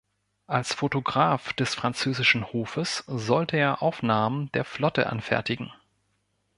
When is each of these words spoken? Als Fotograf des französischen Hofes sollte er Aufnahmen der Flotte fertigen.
Als 0.47 0.73
Fotograf 0.73 1.53
des 1.53 1.75
französischen 1.75 2.51
Hofes 2.53 3.03
sollte 3.05 3.57
er 3.57 3.83
Aufnahmen 3.83 4.51
der 4.53 4.65
Flotte 4.65 5.07
fertigen. 5.21 5.71